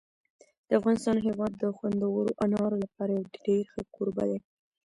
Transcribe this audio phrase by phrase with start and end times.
[0.67, 4.39] د افغانستان هېواد د خوندورو انارو لپاره یو ډېر ښه کوربه دی.